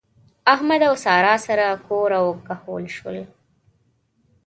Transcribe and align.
احمد 0.47 0.81
او 0.83 0.95
سارا 1.03 1.35
سره 1.45 1.67
کور 1.87 2.11
او 2.19 2.27
کهول 2.47 2.85
شول. 2.97 3.17